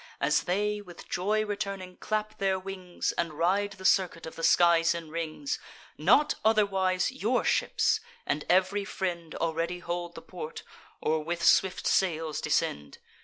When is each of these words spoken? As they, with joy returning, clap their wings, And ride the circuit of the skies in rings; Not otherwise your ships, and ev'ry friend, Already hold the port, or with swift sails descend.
As 0.19 0.45
they, 0.45 0.81
with 0.81 1.07
joy 1.07 1.45
returning, 1.45 1.97
clap 1.97 2.39
their 2.39 2.57
wings, 2.57 3.11
And 3.19 3.33
ride 3.35 3.73
the 3.73 3.85
circuit 3.85 4.25
of 4.25 4.35
the 4.35 4.41
skies 4.41 4.95
in 4.95 5.11
rings; 5.11 5.59
Not 5.95 6.33
otherwise 6.43 7.11
your 7.11 7.43
ships, 7.43 7.99
and 8.25 8.43
ev'ry 8.49 8.83
friend, 8.83 9.35
Already 9.35 9.77
hold 9.77 10.15
the 10.15 10.23
port, 10.23 10.63
or 11.01 11.23
with 11.23 11.43
swift 11.45 11.85
sails 11.85 12.41
descend. 12.41 12.97